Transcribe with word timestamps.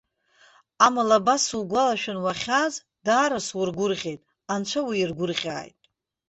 Амала 0.85 1.15
абас 1.21 1.41
сугәалашәан 1.49 2.17
уахьааз 2.23 2.73
даара 3.05 3.39
сургәырӷьеит, 3.47 4.21
анцәа 4.53 4.81
уиргәырӷьааит! 4.87 5.77